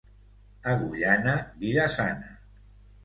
[0.71, 2.35] Agullana, vida sana.